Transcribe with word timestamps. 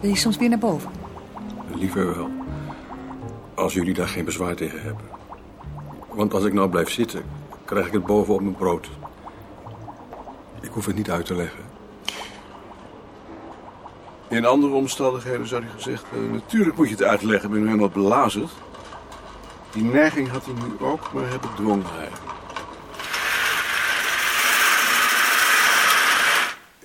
Wil 0.00 0.10
je 0.10 0.16
soms 0.16 0.36
weer 0.36 0.48
naar 0.48 0.58
boven? 0.58 0.90
Liever 1.74 2.16
wel. 2.16 2.30
Als 3.54 3.74
jullie 3.74 3.94
daar 3.94 4.08
geen 4.08 4.24
bezwaar 4.24 4.54
tegen 4.54 4.82
hebben. 4.82 5.04
Want 6.08 6.34
als 6.34 6.44
ik 6.44 6.52
nou 6.52 6.68
blijf 6.68 6.90
zitten, 6.90 7.22
krijg 7.64 7.86
ik 7.86 7.92
het 7.92 8.06
boven 8.06 8.34
op 8.34 8.40
mijn 8.40 8.56
brood. 8.56 8.90
Ik 10.60 10.70
hoef 10.70 10.86
het 10.86 10.96
niet 10.96 11.10
uit 11.10 11.26
te 11.26 11.34
leggen. 11.34 11.60
In 14.28 14.44
andere 14.44 14.72
omstandigheden 14.72 15.46
zou 15.46 15.62
hij 15.62 15.70
gezegd 15.72 16.04
hebben... 16.10 16.30
natuurlijk 16.30 16.76
moet 16.76 16.88
je 16.88 16.94
het 16.94 17.02
uitleggen, 17.02 17.48
ik 17.48 17.50
ben 17.50 17.60
nu 17.60 17.66
helemaal 17.66 17.88
belazerd. 17.88 18.50
Die 19.72 19.84
neiging 19.84 20.28
had 20.28 20.44
hij 20.44 20.54
nu 20.54 20.86
ook, 20.86 21.12
maar 21.12 21.28
hij 21.28 21.38
bedwong 21.38 21.82
hij. 21.86 22.08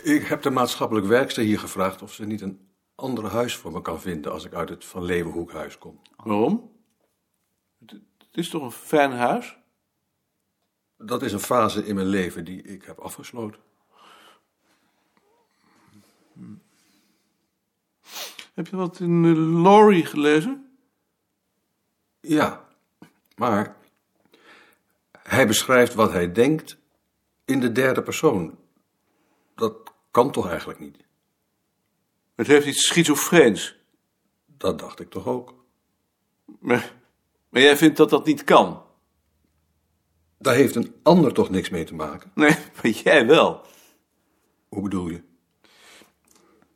Ik 0.06 0.26
heb 0.26 0.42
de 0.42 0.50
maatschappelijk 0.50 1.08
werkster 1.08 1.44
hier 1.44 1.60
gevraagd 1.60 2.02
of 2.02 2.14
ze 2.14 2.26
niet 2.26 2.42
een 2.42 2.70
ander 2.96 3.26
huis 3.26 3.56
voor 3.56 3.72
me 3.72 3.82
kan 3.82 4.02
vinden 4.02 4.32
als 4.32 4.46
ik 4.46 4.54
uit 4.54 4.70
het 4.70 4.86
Van 4.86 5.04
Leeuwenhoekhuis 5.04 5.78
kom. 5.78 6.02
Waarom? 6.16 6.72
Het, 7.80 7.92
het 8.18 8.38
is 8.38 8.50
toch 8.50 8.64
een 8.64 8.72
fijn 8.72 9.12
huis? 9.12 9.58
Dat 10.98 11.22
is 11.22 11.34
een 11.34 11.40
fase 11.40 11.86
in 11.86 11.96
mijn 11.96 12.08
leven 12.08 12.46
die 12.46 12.62
ik 12.62 12.84
heb 12.84 13.00
afgesloten. 13.00 13.62
Heb 18.54 18.68
je 18.68 18.76
wat 18.76 19.00
in 19.00 19.24
uh, 19.24 19.62
Laurie 19.64 20.06
gelezen? 20.06 20.78
Ja, 22.20 22.68
maar 23.36 23.76
hij 25.20 25.48
beschrijft 25.48 25.94
wat 25.94 26.12
hij 26.12 26.32
denkt 26.32 26.78
in 27.46 27.60
de 27.60 27.72
derde 27.72 28.02
persoon. 28.02 28.58
Dat 29.56 29.85
kan 30.16 30.32
toch 30.32 30.50
eigenlijk 30.50 30.80
niet? 30.80 30.98
Het 32.36 32.48
heeft 32.48 32.66
iets 32.66 32.86
schizofreens. 32.86 33.76
Dat 34.46 34.80
dacht 34.80 35.00
ik 35.00 35.10
toch 35.10 35.28
ook. 35.28 35.66
Maar, 36.60 36.94
maar 37.50 37.62
jij 37.62 37.78
vindt 37.78 37.98
dat 37.98 38.10
dat 38.10 38.26
niet 38.26 38.44
kan? 38.44 38.84
Daar 40.38 40.56
heeft 40.56 40.76
een 40.76 40.96
ander 41.04 41.34
toch 41.34 41.50
niks 41.50 41.70
mee 41.70 41.84
te 41.84 41.96
maken? 41.96 42.32
Nee, 42.36 42.56
maar 42.76 42.92
jij 42.92 43.28
wel. 43.28 43.66
Hoe 44.70 44.82
bedoel 44.82 45.10
je? 45.10 45.22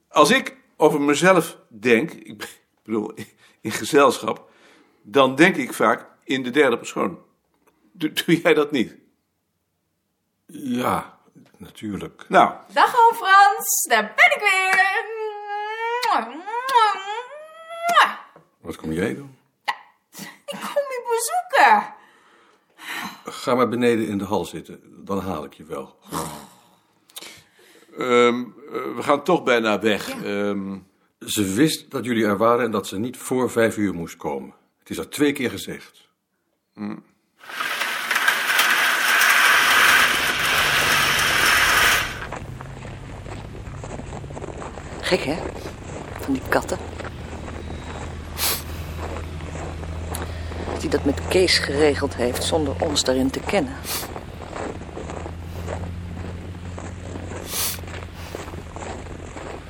Als 0.08 0.32
ik 0.32 0.58
over 0.78 1.02
mezelf 1.02 1.58
denk, 1.67 2.12
ik 2.12 2.62
bedoel 2.84 3.14
in 3.62 3.72
gezelschap, 3.72 4.52
dan 5.02 5.36
denk 5.36 5.56
ik 5.56 5.73
vaak 5.73 6.08
in 6.23 6.44
de 6.44 6.50
derde 6.50 6.78
persoon. 6.78 7.20
Doe, 7.92 8.12
doe 8.12 8.42
jij 8.42 8.54
dat 8.54 8.72
niet? 8.72 8.95
Ja, 10.45 11.19
natuurlijk. 11.60 12.26
Nou, 12.28 12.54
Dag 12.74 12.96
oom 13.00 13.16
Frans, 13.18 13.86
daar 13.90 14.14
ben 14.16 14.36
ik 14.36 14.40
weer. 14.40 14.98
Wat 18.62 18.76
kom 18.76 18.92
jij 18.92 19.16
doen? 19.16 19.38
Ik 20.46 20.60
kom 20.60 20.84
je 20.90 21.04
bezoeken. 21.10 21.94
Ga 23.24 23.56
maar 23.56 23.70
beneden 23.70 24.08
in 24.08 24.18
de 24.18 24.24
hal 24.26 24.46
zitten, 24.46 24.82
dan 25.06 25.20
haal 25.20 25.44
ik 25.44 25.54
je 25.54 25.64
wel. 25.64 25.96
ehm, 27.98 28.39
eh, 28.44 28.95
we 28.95 29.00
gaan 29.00 29.23
toch 29.23 29.44
bijna 29.44 29.80
weg. 29.80 30.10
Ehm, 30.23 30.78
Ze 31.26 31.54
wist 31.54 31.92
dat 31.92 32.06
jullie 32.06 32.26
er 32.26 32.38
waren 32.38 32.66
en 32.66 32.72
dat 32.72 32.88
ze 32.88 32.98
niet 33.00 33.17
voor 33.17 33.52
vijf 33.52 33.78
uur 33.78 33.94
moest 33.94 34.16
komen. 34.16 34.54
Het 34.80 34.89
is 34.89 34.98
haar 34.98 35.08
twee 35.10 35.32
keer 35.32 35.50
gezegd. 35.50 36.08
Gek, 45.09 45.23
hè? 45.23 45.36
Van 46.20 46.33
die 46.33 46.42
katten. 46.49 46.77
Dat 50.71 50.81
hij 50.81 50.89
dat 50.89 51.05
met 51.05 51.20
Kees 51.27 51.58
geregeld 51.58 52.15
heeft 52.15 52.43
zonder 52.43 52.75
ons 52.80 53.03
daarin 53.03 53.30
te 53.30 53.39
kennen. 53.39 53.73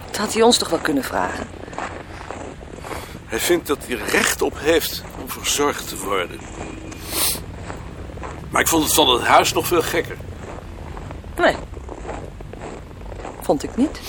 Dat 0.06 0.18
had 0.18 0.34
hij 0.34 0.42
ons 0.42 0.58
toch 0.58 0.70
wel 0.70 0.80
kunnen 0.80 1.04
vragen. 1.04 1.48
hij 3.26 3.40
vindt 3.40 3.68
dat 3.68 3.86
hij 3.86 3.96
recht 3.96 4.42
op 4.42 4.60
heeft 4.60 5.04
om 5.22 5.30
verzorgd 5.30 5.88
te 5.88 5.98
worden. 5.98 6.40
Maar 8.50 8.62
ik 8.62 8.68
vond 8.68 8.84
het 8.84 8.94
van 8.94 9.10
het 9.10 9.24
huis 9.24 9.54
nog 9.54 9.68
veel 9.68 9.82
gekker. 9.82 10.18
Nee. 11.38 11.56
Vond 13.42 13.64
ik 13.64 13.76
niet. 13.76 14.00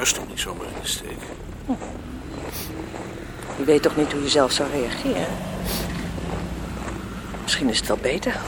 Huis 0.00 0.12
toch 0.12 0.28
niet 0.28 0.40
zomaar 0.40 0.66
in 0.66 0.80
de 0.82 0.88
steek. 0.88 1.18
Je 3.58 3.64
weet 3.64 3.82
toch 3.82 3.96
niet 3.96 4.12
hoe 4.12 4.22
je 4.22 4.28
zelf 4.28 4.52
zou 4.52 4.70
reageren? 4.70 5.26
Misschien 7.42 7.68
is 7.68 7.78
het 7.78 7.88
wel 7.88 7.96
beter. 7.96 8.40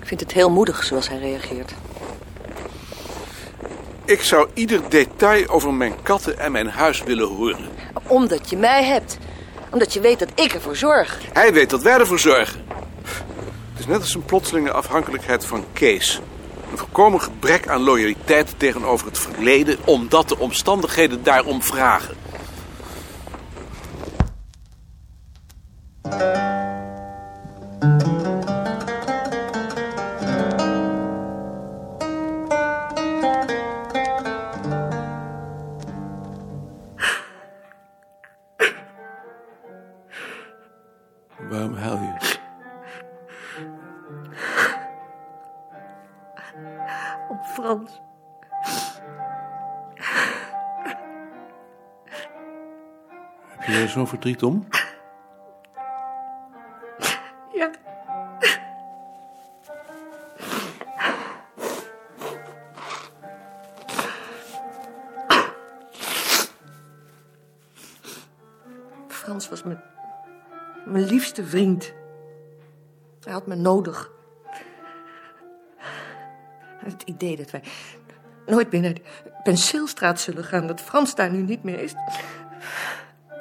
Ik 0.00 0.06
vind 0.06 0.20
het 0.20 0.32
heel 0.32 0.50
moedig 0.50 0.84
zoals 0.84 1.08
hij 1.08 1.18
reageert. 1.18 1.72
Ik 4.04 4.22
zou 4.22 4.48
ieder 4.54 4.80
detail 4.88 5.48
over 5.48 5.74
mijn 5.74 6.02
katten 6.02 6.38
en 6.38 6.52
mijn 6.52 6.68
huis 6.68 7.02
willen 7.02 7.28
horen. 7.28 7.68
Omdat 8.06 8.50
je 8.50 8.56
mij 8.56 8.84
hebt. 8.84 9.18
Omdat 9.70 9.92
je 9.92 10.00
weet 10.00 10.18
dat 10.18 10.30
ik 10.34 10.52
ervoor 10.52 10.76
zorg. 10.76 11.18
Hij 11.32 11.52
weet 11.52 11.70
dat 11.70 11.82
wij 11.82 11.98
ervoor 11.98 12.18
zorgen. 12.18 12.64
Het 13.72 13.80
is 13.80 13.86
net 13.86 14.00
als 14.00 14.14
een 14.14 14.24
plotselinge 14.24 14.72
afhankelijkheid 14.72 15.46
van 15.46 15.64
Kees. 15.72 16.20
Een 16.72 16.78
volkomen 16.78 17.20
gebrek 17.20 17.68
aan 17.68 17.82
loyaliteit 17.82 18.54
tegenover 18.56 19.06
het 19.06 19.18
verleden... 19.18 19.76
omdat 19.84 20.28
de 20.28 20.38
omstandigheden 20.38 21.22
daarom 21.22 21.62
vragen. 21.62 22.21
Om 47.32 47.44
Frans. 47.44 48.00
Heb 53.48 53.62
je 53.66 53.72
er 53.72 53.88
zo'n 53.88 54.06
verdriet 54.06 54.42
om? 54.42 54.66
Ja. 57.52 57.70
Frans 69.08 69.48
was 69.48 69.62
mijn, 69.62 69.82
mijn 70.84 71.04
liefste 71.04 71.44
vriend. 71.44 71.92
Hij 73.20 73.32
had 73.32 73.46
me 73.46 73.54
nodig. 73.54 74.10
Het 76.84 77.02
idee 77.04 77.36
dat 77.36 77.50
wij 77.50 77.62
nooit 78.46 78.72
meer 78.72 78.80
naar 78.80 78.94
de 78.94 79.02
penseelstraat 79.42 80.20
zullen 80.20 80.44
gaan, 80.44 80.66
dat 80.66 80.80
Frans 80.80 81.14
daar 81.14 81.30
nu 81.30 81.42
niet 81.42 81.62
meer 81.62 81.80
is. 81.80 81.94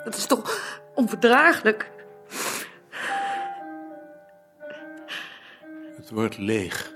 Dat 0.03 0.15
is 0.15 0.25
toch 0.25 0.79
onverdraaglijk. 0.95 1.91
Het 5.95 6.09
wordt 6.09 6.37
leeg. 6.37 6.93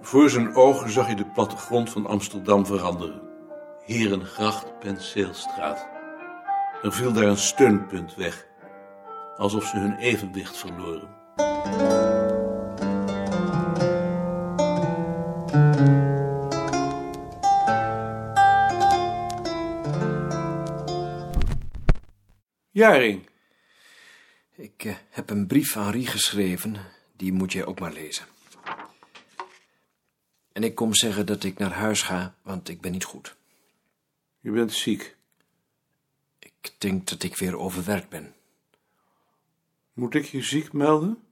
Voor 0.00 0.30
zijn 0.30 0.54
ogen 0.54 0.90
zag 0.90 1.06
hij 1.06 1.14
de 1.14 1.30
plattegrond 1.30 1.90
van 1.90 2.06
Amsterdam 2.06 2.66
veranderen. 2.66 3.20
Herengracht, 3.84 4.78
Penseelstraat. 4.78 5.86
Er 6.82 6.92
viel 6.92 7.12
daar 7.12 7.24
een 7.24 7.36
steunpunt 7.36 8.14
weg. 8.14 8.46
Alsof 9.36 9.66
ze 9.66 9.78
hun 9.78 9.96
evenwicht 9.96 10.56
verloren. 10.56 11.20
Jaring, 22.70 23.28
Ik 24.56 24.84
eh, 24.84 24.94
heb 25.10 25.30
een 25.30 25.46
brief 25.46 25.76
aan 25.76 25.90
Rie 25.90 26.06
geschreven, 26.06 26.76
die 27.16 27.32
moet 27.32 27.52
jij 27.52 27.64
ook 27.64 27.80
maar 27.80 27.92
lezen. 27.92 28.26
En 30.52 30.62
ik 30.62 30.74
kom 30.74 30.94
zeggen 30.94 31.26
dat 31.26 31.44
ik 31.44 31.58
naar 31.58 31.72
huis 31.72 32.02
ga, 32.02 32.34
want 32.42 32.68
ik 32.68 32.80
ben 32.80 32.92
niet 32.92 33.04
goed. 33.04 33.36
je 34.40 34.50
bent 34.50 34.72
ziek. 34.72 35.16
Ik 36.38 36.74
denk 36.78 37.08
dat 37.08 37.22
ik 37.22 37.36
weer 37.36 37.58
overwerkt 37.58 38.08
ben. 38.08 38.34
Moet 39.92 40.14
ik 40.14 40.24
je 40.24 40.42
ziek 40.42 40.72
melden? 40.72 41.26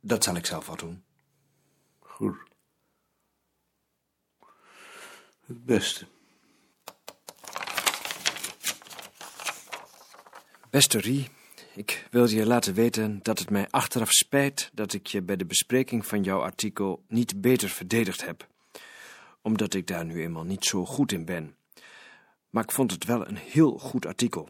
Dat 0.00 0.24
zal 0.24 0.36
ik 0.36 0.46
zelf 0.46 0.66
wel 0.66 0.76
doen. 0.76 1.04
Goed. 1.98 2.36
Het 5.46 5.64
beste. 5.64 6.06
Beste 10.70 10.98
Rie, 10.98 11.28
ik 11.74 12.06
wil 12.10 12.28
je 12.28 12.46
laten 12.46 12.74
weten 12.74 13.20
dat 13.22 13.38
het 13.38 13.50
mij 13.50 13.68
achteraf 13.70 14.10
spijt 14.10 14.70
dat 14.72 14.92
ik 14.92 15.06
je 15.06 15.22
bij 15.22 15.36
de 15.36 15.46
bespreking 15.46 16.06
van 16.06 16.22
jouw 16.22 16.40
artikel 16.40 17.04
niet 17.08 17.40
beter 17.40 17.68
verdedigd 17.68 18.24
heb. 18.26 18.48
Omdat 19.42 19.74
ik 19.74 19.86
daar 19.86 20.04
nu 20.04 20.22
eenmaal 20.22 20.44
niet 20.44 20.64
zo 20.64 20.84
goed 20.84 21.12
in 21.12 21.24
ben. 21.24 21.56
Maar 22.50 22.62
ik 22.62 22.72
vond 22.72 22.90
het 22.90 23.04
wel 23.04 23.28
een 23.28 23.36
heel 23.36 23.78
goed 23.78 24.06
artikel. 24.06 24.48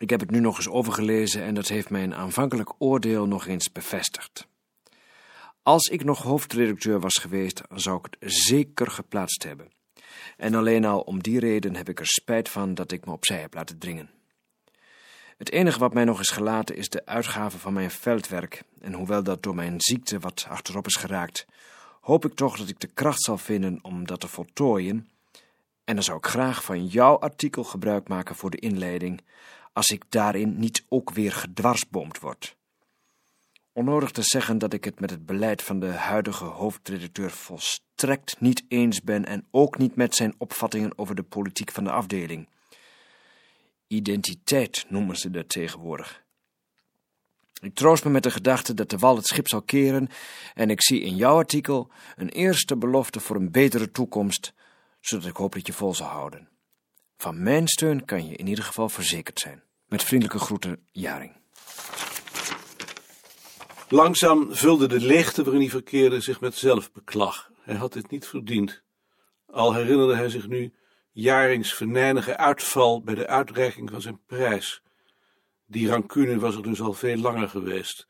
Ik 0.00 0.10
heb 0.10 0.20
het 0.20 0.30
nu 0.30 0.40
nog 0.40 0.56
eens 0.56 0.68
overgelezen 0.68 1.42
en 1.42 1.54
dat 1.54 1.68
heeft 1.68 1.90
mijn 1.90 2.14
aanvankelijk 2.14 2.72
oordeel 2.78 3.26
nog 3.26 3.46
eens 3.46 3.72
bevestigd. 3.72 4.46
Als 5.62 5.88
ik 5.88 6.04
nog 6.04 6.22
hoofdredacteur 6.22 7.00
was 7.00 7.14
geweest, 7.14 7.60
zou 7.74 7.98
ik 7.98 8.06
het 8.18 8.32
zeker 8.32 8.90
geplaatst 8.90 9.42
hebben. 9.42 9.70
En 10.36 10.54
alleen 10.54 10.84
al 10.84 11.00
om 11.00 11.22
die 11.22 11.38
reden 11.38 11.76
heb 11.76 11.88
ik 11.88 11.98
er 11.98 12.06
spijt 12.06 12.48
van 12.48 12.74
dat 12.74 12.92
ik 12.92 13.06
me 13.06 13.12
opzij 13.12 13.40
heb 13.40 13.54
laten 13.54 13.78
dringen. 13.78 14.10
Het 15.36 15.50
enige 15.50 15.78
wat 15.78 15.94
mij 15.94 16.04
nog 16.04 16.20
is 16.20 16.30
gelaten 16.30 16.76
is 16.76 16.88
de 16.88 17.06
uitgave 17.06 17.58
van 17.58 17.72
mijn 17.72 17.90
veldwerk, 17.90 18.62
en 18.80 18.92
hoewel 18.92 19.22
dat 19.22 19.42
door 19.42 19.54
mijn 19.54 19.80
ziekte 19.80 20.18
wat 20.18 20.46
achterop 20.48 20.86
is 20.86 20.96
geraakt, 20.96 21.46
hoop 22.00 22.24
ik 22.24 22.34
toch 22.34 22.56
dat 22.56 22.68
ik 22.68 22.80
de 22.80 22.90
kracht 22.94 23.22
zal 23.22 23.38
vinden 23.38 23.78
om 23.82 24.06
dat 24.06 24.20
te 24.20 24.28
voltooien. 24.28 25.08
En 25.84 25.94
dan 25.94 26.04
zou 26.04 26.18
ik 26.18 26.26
graag 26.26 26.64
van 26.64 26.86
jouw 26.86 27.18
artikel 27.18 27.64
gebruik 27.64 28.08
maken 28.08 28.34
voor 28.34 28.50
de 28.50 28.58
inleiding, 28.58 29.20
als 29.72 29.88
ik 29.88 30.04
daarin 30.08 30.58
niet 30.58 30.84
ook 30.88 31.10
weer 31.10 31.32
gedwarsboomd 31.32 32.20
word. 32.20 32.56
Onnodig 33.72 34.10
te 34.10 34.22
zeggen 34.22 34.58
dat 34.58 34.72
ik 34.72 34.84
het 34.84 35.00
met 35.00 35.10
het 35.10 35.26
beleid 35.26 35.62
van 35.62 35.80
de 35.80 35.86
huidige 35.86 36.44
hoofdredacteur 36.44 37.30
volstrekt 37.30 38.40
niet 38.40 38.64
eens 38.68 39.02
ben 39.02 39.24
en 39.24 39.46
ook 39.50 39.78
niet 39.78 39.96
met 39.96 40.14
zijn 40.14 40.34
opvattingen 40.38 40.98
over 40.98 41.14
de 41.14 41.22
politiek 41.22 41.70
van 41.72 41.84
de 41.84 41.90
afdeling. 41.90 42.48
Identiteit 43.86 44.86
noemen 44.88 45.16
ze 45.16 45.30
dat 45.30 45.48
tegenwoordig. 45.48 46.22
Ik 47.60 47.74
troost 47.74 48.04
me 48.04 48.10
met 48.10 48.22
de 48.22 48.30
gedachte 48.30 48.74
dat 48.74 48.90
de 48.90 48.98
wal 48.98 49.16
het 49.16 49.26
schip 49.26 49.48
zal 49.48 49.62
keren 49.62 50.08
en 50.54 50.70
ik 50.70 50.82
zie 50.82 51.00
in 51.00 51.16
jouw 51.16 51.36
artikel 51.36 51.90
een 52.16 52.28
eerste 52.28 52.76
belofte 52.76 53.20
voor 53.20 53.36
een 53.36 53.50
betere 53.50 53.90
toekomst, 53.90 54.52
zodat 55.00 55.26
ik 55.26 55.36
hoop 55.36 55.52
dat 55.52 55.66
je 55.66 55.72
vol 55.72 55.94
zal 55.94 56.06
houden. 56.06 56.49
Van 57.20 57.42
mijn 57.42 57.68
steun 57.68 58.04
kan 58.04 58.26
je 58.26 58.36
in 58.36 58.46
ieder 58.46 58.64
geval 58.64 58.88
verzekerd 58.88 59.38
zijn. 59.38 59.62
Met 59.88 60.04
vriendelijke 60.04 60.44
groeten, 60.44 60.86
Jaring. 60.92 61.36
Langzaam 63.88 64.54
vulde 64.54 64.86
de 64.86 65.00
leegte 65.00 65.42
waarin 65.42 65.60
hij 65.62 65.70
verkeerde 65.70 66.20
zich 66.20 66.40
met 66.40 66.54
zelfbeklag. 66.54 67.50
Hij 67.60 67.74
had 67.74 67.92
dit 67.92 68.10
niet 68.10 68.26
verdiend. 68.26 68.82
Al 69.46 69.74
herinnerde 69.74 70.14
hij 70.14 70.28
zich 70.28 70.48
nu 70.48 70.72
Jarings 71.12 71.74
venijnige 71.74 72.36
uitval 72.36 73.02
bij 73.02 73.14
de 73.14 73.26
uitreiking 73.26 73.90
van 73.90 74.00
zijn 74.00 74.20
prijs. 74.26 74.82
Die 75.66 75.88
rancune 75.88 76.38
was 76.38 76.56
er 76.56 76.62
dus 76.62 76.80
al 76.80 76.92
veel 76.92 77.16
langer 77.16 77.48
geweest. 77.48 78.06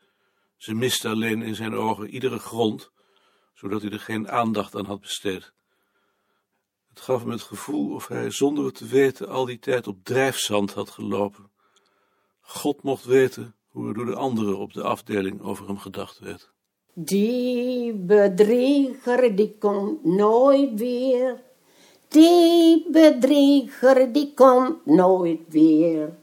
Ze 0.57 0.73
miste 0.73 1.07
alleen 1.07 1.41
in 1.41 1.55
zijn 1.55 1.73
ogen 1.73 2.09
iedere 2.09 2.39
grond, 2.39 2.91
zodat 3.53 3.81
hij 3.81 3.91
er 3.91 3.99
geen 3.99 4.29
aandacht 4.29 4.75
aan 4.75 4.85
had 4.85 5.01
besteed. 5.01 5.53
Het 6.93 7.01
gaf 7.01 7.21
hem 7.21 7.31
het 7.31 7.41
gevoel 7.41 7.93
of 7.93 8.07
hij 8.07 8.31
zonder 8.31 8.65
het 8.65 8.75
te 8.75 8.85
weten 8.85 9.27
al 9.27 9.45
die 9.45 9.59
tijd 9.59 9.87
op 9.87 9.97
drijfzand 10.03 10.73
had 10.73 10.89
gelopen. 10.89 11.49
God 12.41 12.83
mocht 12.83 13.05
weten 13.05 13.55
hoe 13.67 13.87
er 13.87 13.93
door 13.93 14.05
de 14.05 14.15
anderen 14.15 14.57
op 14.57 14.73
de 14.73 14.83
afdeling 14.83 15.41
over 15.41 15.67
hem 15.67 15.77
gedacht 15.77 16.19
werd. 16.19 16.51
Die 16.93 17.93
bedrieger 17.93 19.35
die 19.35 19.57
komt 19.57 20.05
nooit 20.05 20.79
weer. 20.79 21.41
Die 22.07 22.91
bedrieger 22.91 24.11
die 24.11 24.33
komt 24.33 24.85
nooit 24.85 25.39
weer. 25.47 26.17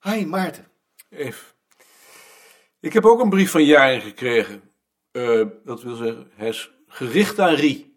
Hi, 0.00 0.26
Maarten. 0.26 0.66
Eve. 1.08 1.44
Ik 2.80 2.92
heb 2.92 3.04
ook 3.04 3.20
een 3.20 3.28
brief 3.28 3.50
van 3.50 3.64
Jaren 3.64 4.00
gekregen. 4.00 4.62
Eh, 5.10 5.46
dat 5.64 5.82
wil 5.82 5.96
zeggen, 5.96 6.30
hij 6.34 6.48
is 6.48 6.70
gericht 6.86 7.38
aan 7.38 7.54
Rie. 7.54 7.89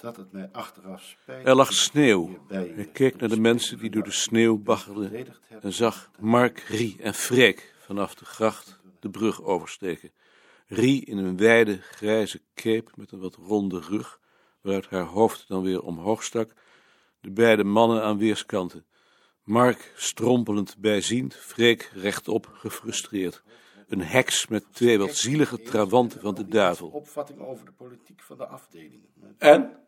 Dat 0.00 0.16
het 0.16 0.32
mij 0.32 0.48
achteraf 0.52 1.02
spijt. 1.02 1.46
Er 1.46 1.54
lag 1.54 1.72
sneeuw. 1.72 2.44
Hij 2.48 2.88
keek 2.92 3.16
naar 3.16 3.28
de 3.28 3.40
mensen 3.40 3.78
die 3.78 3.90
door 3.90 4.02
de 4.02 4.10
sneeuw 4.10 4.58
baggerden 4.58 5.26
en 5.60 5.72
zag 5.72 6.10
Mark, 6.18 6.58
Rie 6.58 6.96
en 7.00 7.14
Freek 7.14 7.74
vanaf 7.78 8.14
de 8.14 8.24
gracht 8.24 8.80
de 9.00 9.10
brug 9.10 9.42
oversteken. 9.42 10.12
Rie 10.66 11.04
in 11.04 11.18
een 11.18 11.36
wijde 11.36 11.78
grijze 11.78 12.40
cape 12.54 12.90
met 12.94 13.12
een 13.12 13.20
wat 13.20 13.34
ronde 13.34 13.80
rug, 13.80 14.20
waaruit 14.60 14.88
haar 14.88 15.04
hoofd 15.04 15.48
dan 15.48 15.62
weer 15.62 15.82
omhoog 15.82 16.22
stak, 16.22 16.52
de 17.20 17.30
beide 17.30 17.64
mannen 17.64 18.02
aan 18.02 18.18
weerskanten. 18.18 18.86
Mark 19.42 19.92
strompelend 19.96 20.76
bijziend, 20.78 21.34
Freek 21.34 21.90
rechtop 21.94 22.50
gefrustreerd. 22.52 23.42
Een 23.88 24.02
heks 24.02 24.46
met 24.46 24.64
twee 24.72 24.98
wat 24.98 25.16
zielige 25.16 25.62
trawanten 25.62 26.20
van 26.20 26.34
de 26.34 26.48
duivel. 26.48 26.88
Opvatting 26.88 27.40
over 27.40 27.64
de 27.64 27.72
politiek 27.72 28.22
van 28.22 28.36
de 28.36 28.46
afdeling. 28.46 29.02
En? 29.38 29.86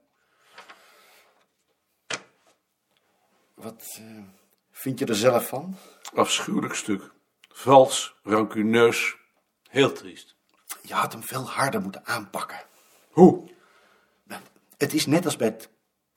Wat 3.62 3.98
eh, 3.98 4.22
vind 4.70 4.98
je 4.98 5.04
er 5.04 5.14
zelf 5.14 5.48
van? 5.48 5.76
Afschuwelijk 6.14 6.74
stuk. 6.74 7.12
Vals, 7.48 8.14
rancuneus, 8.22 9.16
heel 9.68 9.92
triest. 9.92 10.36
Je 10.82 10.94
had 10.94 11.12
hem 11.12 11.22
veel 11.22 11.50
harder 11.50 11.80
moeten 11.80 12.06
aanpakken. 12.06 12.60
Hoe? 13.10 13.48
Het 14.76 14.94
is 14.94 15.06
net 15.06 15.24
als 15.24 15.36
bij 15.36 15.46
het 15.46 15.69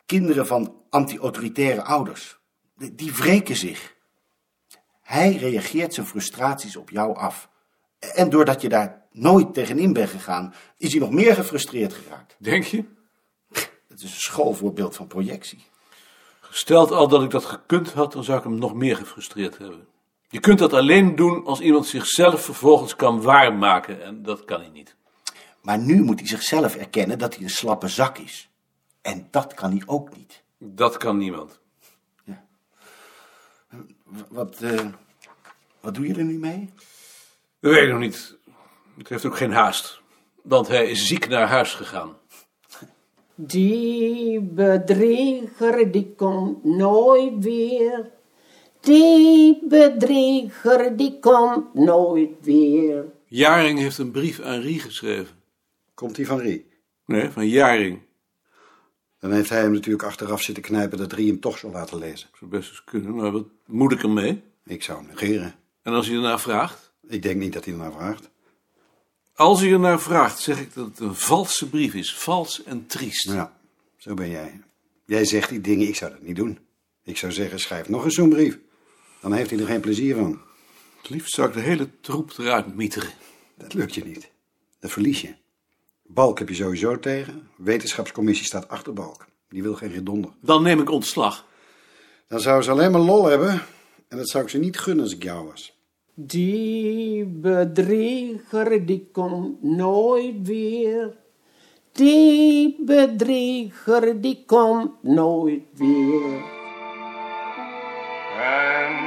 kinderen 0.05 0.47
van 0.47 0.81
anti-autoritaire 0.89 1.83
ouders. 1.83 2.39
Die 2.75 2.95
die 2.95 3.13
wreken 3.13 3.55
zich. 3.55 3.95
Hij 5.01 5.35
reageert 5.35 5.93
zijn 5.93 6.05
frustraties 6.05 6.75
op 6.75 6.89
jou 6.89 7.15
af. 7.15 7.49
En 7.99 8.29
doordat 8.29 8.61
je 8.61 8.69
daar 8.69 9.05
nooit 9.11 9.53
tegenin 9.53 9.93
bent 9.93 10.09
gegaan, 10.09 10.53
is 10.77 10.91
hij 10.91 10.99
nog 10.99 11.11
meer 11.11 11.35
gefrustreerd 11.35 11.93
geraakt. 11.93 12.35
Denk 12.39 12.63
je? 12.63 12.85
Het 13.87 14.01
is 14.01 14.03
een 14.03 14.19
schoolvoorbeeld 14.19 14.95
van 14.95 15.07
projectie. 15.07 15.71
Gesteld 16.53 16.91
al 16.91 17.07
dat 17.07 17.23
ik 17.23 17.29
dat 17.29 17.45
gekund 17.45 17.93
had, 17.93 18.11
dan 18.11 18.23
zou 18.23 18.37
ik 18.37 18.43
hem 18.43 18.55
nog 18.57 18.73
meer 18.73 18.95
gefrustreerd 18.95 19.57
hebben. 19.57 19.87
Je 20.27 20.39
kunt 20.39 20.59
dat 20.59 20.73
alleen 20.73 21.15
doen 21.15 21.45
als 21.45 21.59
iemand 21.59 21.85
zichzelf 21.85 22.43
vervolgens 22.43 22.95
kan 22.95 23.21
waarmaken, 23.21 24.03
en 24.03 24.23
dat 24.23 24.45
kan 24.45 24.59
hij 24.59 24.69
niet. 24.69 24.95
Maar 25.61 25.79
nu 25.79 26.03
moet 26.03 26.19
hij 26.19 26.27
zichzelf 26.27 26.75
erkennen 26.75 27.17
dat 27.19 27.35
hij 27.35 27.43
een 27.43 27.49
slappe 27.49 27.87
zak 27.87 28.17
is. 28.17 28.49
En 29.01 29.27
dat 29.31 29.53
kan 29.53 29.71
hij 29.71 29.81
ook 29.85 30.15
niet. 30.15 30.43
Dat 30.57 30.97
kan 30.97 31.17
niemand. 31.17 31.59
W- 32.23 34.19
Wat, 34.29 34.61
eh, 34.61 34.85
wat 35.79 35.95
doe 35.95 36.07
je 36.07 36.13
er 36.13 36.23
nu 36.23 36.39
mee? 36.39 36.73
Dat 37.59 37.71
weet 37.71 37.83
ik 37.83 37.89
nog 37.89 37.99
niet. 37.99 38.35
Het 38.97 39.09
heeft 39.09 39.25
ook 39.25 39.37
geen 39.37 39.53
haast, 39.53 40.01
want 40.41 40.67
hij 40.67 40.89
is 40.89 41.07
ziek 41.07 41.27
naar 41.27 41.47
huis 41.47 41.73
gegaan. 41.73 42.17
Die 43.35 44.41
bedrieger 44.41 45.91
die 45.91 46.13
komt 46.15 46.63
nooit 46.63 47.43
weer. 47.43 48.11
Die 48.79 49.67
bedrieger 49.67 50.97
die 50.97 51.19
komt 51.19 51.73
nooit 51.73 52.31
weer. 52.41 53.05
Jaring 53.25 53.79
heeft 53.79 53.97
een 53.97 54.11
brief 54.11 54.39
aan 54.39 54.59
Rie 54.59 54.79
geschreven. 54.79 55.35
Komt 55.93 56.15
die 56.15 56.27
van 56.27 56.39
Rie? 56.39 56.65
Nee, 57.05 57.29
van 57.29 57.47
Jaring. 57.47 57.99
Dan 59.19 59.31
heeft 59.31 59.49
hij 59.49 59.61
hem 59.61 59.71
natuurlijk 59.71 60.03
achteraf 60.03 60.41
zitten 60.41 60.63
knijpen 60.63 60.97
dat 60.97 61.13
Rie 61.13 61.27
hem 61.27 61.39
toch 61.39 61.57
zou 61.57 61.73
laten 61.73 61.97
lezen. 61.97 62.29
Zou 62.39 62.51
best 62.51 62.69
eens 62.69 62.83
kunnen, 62.83 63.15
maar 63.15 63.31
wat 63.31 63.45
moet 63.65 63.91
ik 63.91 64.03
ermee? 64.03 64.41
Ik 64.65 64.83
zou 64.83 64.97
hem 64.97 65.07
negeren. 65.07 65.55
En 65.81 65.93
als 65.93 66.07
hij 66.07 66.15
ernaar 66.15 66.39
vraagt? 66.39 66.93
Ik 67.07 67.21
denk 67.21 67.39
niet 67.39 67.53
dat 67.53 67.65
hij 67.65 67.73
ernaar 67.73 67.91
vraagt. 67.91 68.29
Als 69.35 69.61
hij 69.61 69.71
ernaar 69.71 70.01
vraagt, 70.01 70.39
zeg 70.39 70.59
ik 70.59 70.73
dat 70.73 70.85
het 70.85 70.99
een 70.99 71.15
valse 71.15 71.69
brief 71.69 71.93
is. 71.93 72.15
Vals 72.15 72.63
en 72.63 72.87
triest. 72.87 73.23
Ja, 73.23 73.57
zo 73.97 74.13
ben 74.13 74.29
jij. 74.29 74.61
Jij 75.05 75.25
zegt 75.25 75.49
die 75.49 75.61
dingen, 75.61 75.87
ik 75.87 75.95
zou 75.95 76.11
dat 76.11 76.21
niet 76.21 76.35
doen. 76.35 76.59
Ik 77.03 77.17
zou 77.17 77.31
zeggen, 77.31 77.59
schrijf 77.59 77.89
nog 77.89 78.03
eens 78.03 78.15
zo'n 78.15 78.29
brief. 78.29 78.59
Dan 79.21 79.33
heeft 79.33 79.49
hij 79.49 79.59
er 79.59 79.65
geen 79.65 79.81
plezier 79.81 80.15
van. 80.15 80.41
Het 81.01 81.09
liefst 81.09 81.33
zou 81.33 81.47
ik 81.47 81.53
de 81.53 81.59
hele 81.59 81.99
troep 82.01 82.33
eruit 82.37 82.75
mieteren. 82.75 83.09
Dat 83.57 83.73
lukt 83.73 83.95
je 83.95 84.05
niet. 84.05 84.31
Dat 84.79 84.91
verlies 84.91 85.21
je. 85.21 85.35
Balk 86.03 86.39
heb 86.39 86.49
je 86.49 86.55
sowieso 86.55 86.99
tegen. 86.99 87.49
Wetenschapscommissie 87.57 88.45
staat 88.45 88.67
achter 88.67 88.93
Balk. 88.93 89.25
Die 89.49 89.63
wil 89.63 89.75
geen 89.75 89.91
gedonder. 89.91 90.31
Dan 90.41 90.63
neem 90.63 90.79
ik 90.79 90.89
ontslag. 90.89 91.45
Dan 92.27 92.39
zou 92.39 92.61
ze 92.61 92.71
alleen 92.71 92.91
maar 92.91 93.01
lol 93.01 93.25
hebben. 93.25 93.61
En 94.07 94.17
dat 94.17 94.29
zou 94.29 94.43
ik 94.43 94.49
ze 94.49 94.57
niet 94.57 94.79
gunnen 94.79 95.03
als 95.03 95.13
ik 95.13 95.23
jou 95.23 95.47
was. 95.47 95.77
Die 96.15 97.25
bedrieger 97.25 98.85
die 98.85 99.09
komt 99.11 99.63
nooit 99.63 100.47
weer. 100.47 101.17
Die 101.91 102.75
bedrieger 102.79 104.21
die 104.21 104.43
komt 104.45 105.03
nooit 105.03 105.63
weer. 105.73 106.61
and 108.43 108.97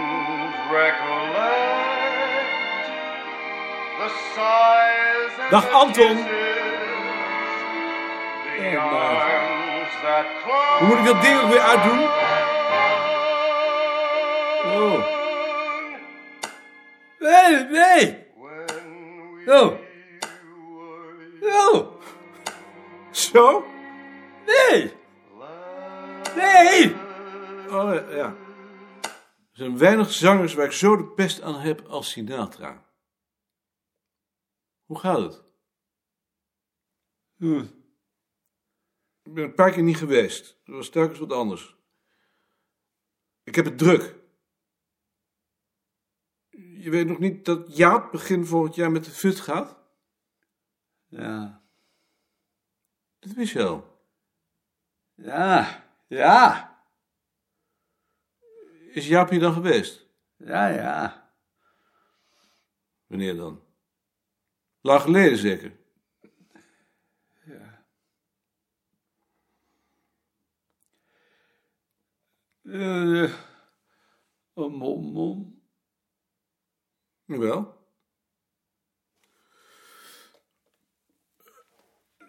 recollect 0.73 1.77
the 3.99 4.09
Dag 5.51 5.67
Anton. 5.73 6.17
Hoe 10.79 10.87
moet 10.89 10.99
ik 10.99 11.05
dat 11.05 11.23
ding 11.23 11.41
ook 11.41 11.51
weer 11.51 11.61
uitdoen? 11.61 12.03
Oh. 14.65 15.26
Nee, 17.47 17.65
nee. 17.65 18.27
Oh. 19.47 19.79
Oh. 21.41 22.03
Zo? 23.11 23.65
Nee. 24.47 24.93
Nee. 26.37 26.95
Oh, 27.69 28.11
ja. 28.11 28.37
Er 29.03 29.63
zijn 29.63 29.79
weinig 29.79 30.13
zangers 30.13 30.55
waar 30.55 30.65
ik 30.65 30.73
zo 30.73 30.97
de 30.97 31.07
pest 31.07 31.41
aan 31.41 31.61
heb 31.61 31.87
als 31.87 32.11
Sinatra. 32.11 32.85
Hoe 34.85 34.99
gaat 34.99 35.19
het? 35.19 35.43
Hm. 37.37 37.65
Ik 39.23 39.35
ben 39.35 39.45
een 39.45 39.55
paar 39.55 39.73
keer 39.73 39.83
niet 39.83 39.97
geweest. 39.97 40.61
Dat 40.65 40.75
was 40.75 40.89
telkens 40.89 41.19
wat 41.19 41.33
anders. 41.33 41.77
Ik 43.43 43.55
heb 43.55 43.65
het 43.65 43.79
druk. 43.79 44.15
Je 46.87 46.93
weet 46.93 47.07
nog 47.07 47.19
niet 47.19 47.45
dat 47.45 47.77
Jaap 47.77 48.13
begin 48.13 48.47
volgend 48.47 48.75
jaar 48.75 48.91
met 48.91 49.05
de 49.05 49.11
FUT 49.11 49.41
gaat? 49.41 49.77
Ja. 51.07 51.63
Dat 53.19 53.33
wist 53.33 53.53
je 53.53 53.65
al. 53.65 54.01
Ja. 55.15 55.85
Ja. 56.07 56.71
Is 58.91 59.07
Jaap 59.07 59.31
hier 59.31 59.41
dan 59.41 59.53
geweest? 59.53 60.07
Ja, 60.37 60.67
ja. 60.67 61.31
Wanneer 63.07 63.37
dan? 63.37 63.63
Lang 64.81 65.01
geleden 65.01 65.39
zeker? 65.39 65.77
Uh, 72.63 73.35
om, 74.53 74.83
om, 74.83 75.17
om. 75.17 75.56
Jawel. 77.27 77.75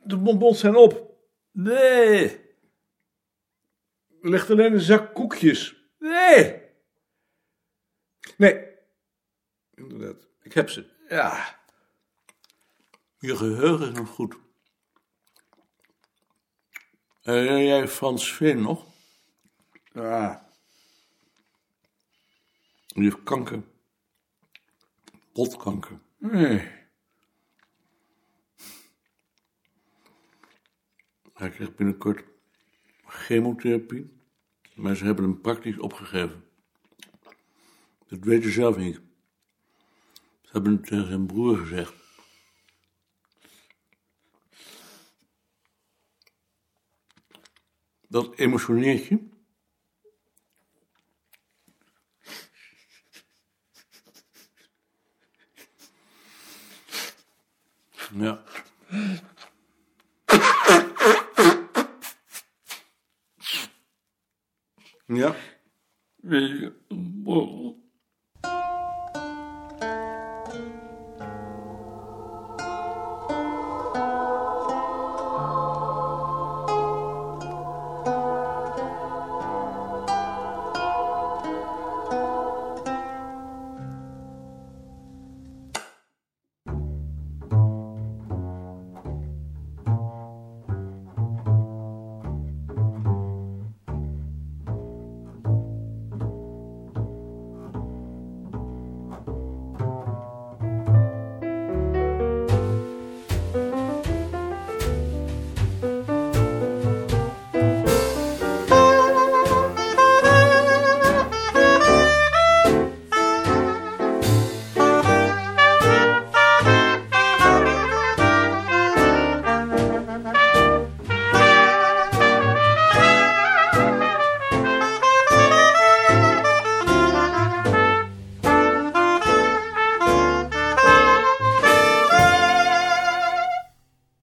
De 0.03 0.17
bonbons 0.17 0.59
zijn 0.59 0.75
op. 0.75 1.17
Nee. 1.51 2.45
Er 4.21 4.29
ligt 4.29 4.49
alleen 4.49 4.73
een 4.73 4.79
zak 4.79 5.13
koekjes. 5.13 5.75
Nee. 5.99 6.61
Nee. 8.37 8.67
Inderdaad. 9.73 10.27
Ik 10.41 10.53
heb 10.53 10.69
ze. 10.69 10.89
Ja. 11.09 11.59
Je 13.19 13.35
geheugen 13.35 13.91
is 13.91 13.97
nog 13.97 14.09
goed. 14.09 14.35
Herinner 17.21 17.63
jij 17.63 17.87
Frans 17.87 18.33
Veen 18.33 18.61
nog? 18.61 18.85
Ja. 19.93 20.49
Die 22.87 23.03
heeft 23.03 23.23
kanker. 23.23 23.63
Botkanker. 25.37 25.99
Nee. 26.17 26.71
Hij 31.33 31.49
krijgt 31.49 31.75
binnenkort 31.75 32.23
chemotherapie. 33.05 34.19
Maar 34.75 34.95
ze 34.95 35.05
hebben 35.05 35.23
hem 35.23 35.41
praktisch 35.41 35.79
opgegeven. 35.79 36.43
Dat 38.07 38.19
weet 38.19 38.43
hij 38.43 38.51
zelf 38.51 38.77
niet. 38.77 39.01
Ze 40.41 40.49
hebben 40.51 40.71
het 40.71 40.85
tegen 40.85 41.07
zijn 41.07 41.25
broer 41.25 41.57
gezegd. 41.57 41.93
Dat 48.07 48.35
emotioneert 48.35 49.05
je? 49.05 49.29
Ja. 58.15 58.39